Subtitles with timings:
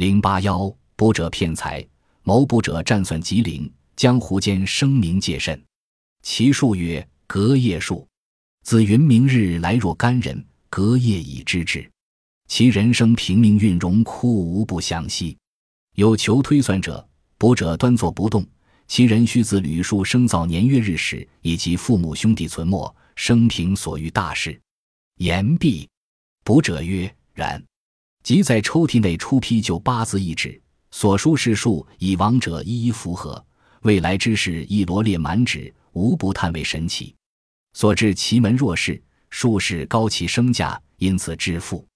[0.00, 1.86] 零八幺，卜者骗财，
[2.22, 5.62] 谋卜者占算吉灵，江湖间声名介甚。
[6.22, 8.08] 其数曰隔夜数，
[8.64, 11.86] 子云明日来若干人，隔夜已知之。
[12.48, 15.36] 其人生平命运荣枯无不详悉。
[15.96, 17.06] 有求推算者，
[17.36, 18.42] 卜者端坐不动，
[18.88, 24.58] 其人须自吕数生造年月日时，以及父母兄弟存没，生平所遇大事。
[25.16, 25.86] 言毕，
[26.42, 27.62] 卜者曰：“然。”
[28.22, 30.60] 即在抽屉内出批就八字一纸，
[30.90, 33.44] 所书事数以亡者一一符合，
[33.82, 37.14] 未来之事亦罗列满纸，无不叹为神奇。
[37.72, 41.86] 所至奇门若市，术士高其身价，因此致富。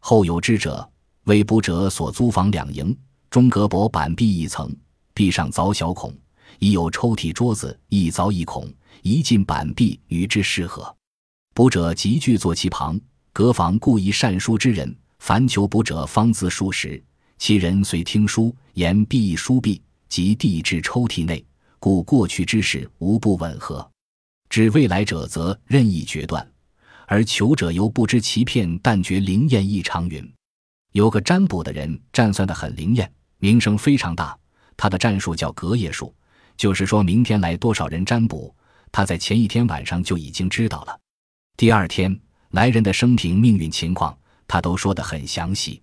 [0.00, 0.88] 后有知者，
[1.24, 2.96] 为卜者所租房两营，
[3.28, 4.74] 中隔薄板壁一层，
[5.12, 6.16] 壁上凿小孔，
[6.58, 10.94] 已有抽屉桌子，一凿一孔，一进板壁与之适合。
[11.52, 12.98] 卜者即具坐其旁，
[13.32, 14.96] 隔房故意善书之人。
[15.26, 17.02] 凡求卜者，方自数时，
[17.36, 21.44] 其人遂听书言必书毕，即递至抽屉内，
[21.80, 23.90] 故过去之事无不吻合。
[24.48, 26.40] 指未来者，则任意决断；
[27.08, 30.08] 而求者犹不知其骗，但觉灵验异常。
[30.08, 30.32] 云
[30.92, 34.38] 有个占卜的人，占算的很灵验，名声非常大。
[34.76, 36.14] 他的占术叫隔夜术，
[36.56, 38.54] 就是说明天来多少人占卜，
[38.92, 40.96] 他在前一天晚上就已经知道了。
[41.56, 42.16] 第二天
[42.50, 44.16] 来人的生平命运情况。
[44.48, 45.82] 他都说得很详细。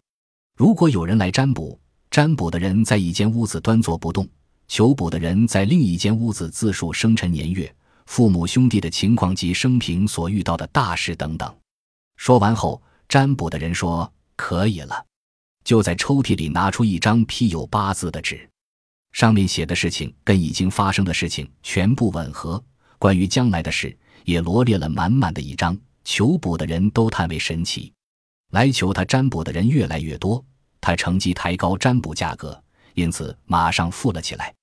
[0.57, 1.79] 如果有人来占卜，
[2.11, 4.27] 占卜的人在一间屋子端坐不动，
[4.67, 7.73] 求卜的人在另一间屋子自述生辰年月、
[8.05, 11.55] 父母兄弟的情况及生平所遇到的大事等等。
[12.17, 15.05] 说完后，占卜的人说：“可以了。”
[15.65, 18.49] 就在抽屉里拿出一张批有八字的纸，
[19.13, 22.63] 上面写的事情跟已经发生的事情全部吻合，
[22.99, 25.77] 关于将来的事也罗列了满满的一张。
[26.03, 27.91] 求卜的人都叹为神奇。
[28.53, 30.43] 来求他占卜的人越来越多，
[30.79, 34.53] 他乘机抬高占卜价格，因此马上富了起来。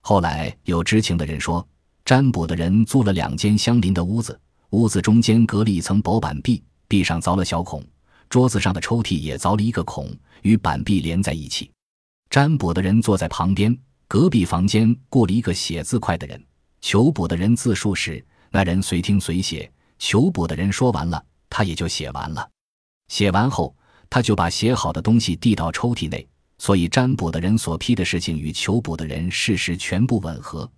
[0.00, 1.66] 后来有知情的人说，
[2.06, 7.84] 占卜的人租了两间相邻的屋子，屋子中间隔了一层薄板壁，壁上凿了小孔，
[8.30, 11.70] 桌子上的抽屉也凿了一个孔，与板壁连在一起。
[12.30, 13.76] 占卜的人坐在旁边，
[14.08, 16.42] 隔壁房间雇了一个写字快的人，
[16.80, 22.48] 求卜的人自述时，那人随听随写，求卜的人说完了，他也就写完了。
[23.08, 23.74] 写完后，
[24.08, 26.26] 他就把写好的东西递到抽屉内，
[26.58, 30.70] 所以占卜的人所批的事情与求卜的人事实全部吻合。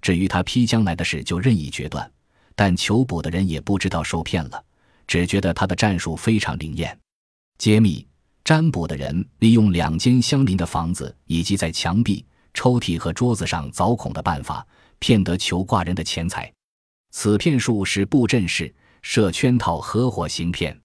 [0.00, 2.10] 至于他批将来的事，就任意决断。
[2.54, 4.64] 但求卜的人也不知道受骗了，
[5.06, 6.98] 只觉得他的战术非常灵验。
[7.58, 8.06] 揭秘：
[8.44, 14.66] 占卜的人利用两间相邻的房子以及在墙壁、抽屉和桌子上凿孔的办法，
[14.98, 16.52] 骗得求卦人的钱财。
[17.10, 20.78] 此骗术是布阵式设圈套，合伙行骗。